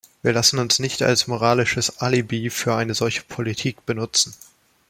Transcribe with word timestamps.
Wir 0.23 0.33
lassen 0.33 0.57
uns 0.57 0.79
nicht 0.79 1.03
als 1.03 1.27
moralisches 1.27 1.99
Alibi 1.99 2.49
für 2.49 2.73
eine 2.75 2.95
solche 2.95 3.21
Politik 3.21 3.85
benutzen. 3.85 4.33